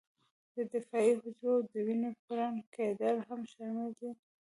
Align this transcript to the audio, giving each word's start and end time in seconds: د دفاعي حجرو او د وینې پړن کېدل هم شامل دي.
د 0.55 0.57
دفاعي 0.73 1.11
حجرو 1.21 1.51
او 1.57 1.61
د 1.71 1.73
وینې 1.85 2.11
پړن 2.25 2.55
کېدل 2.75 3.15
هم 3.27 3.41
شامل 3.53 3.89
دي. 3.99 4.09